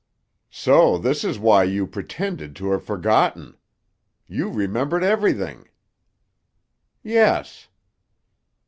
[0.49, 3.55] "So this is why you pretended to have forgotten.
[4.25, 5.69] You remembered everything?"
[7.03, 7.67] "Yes."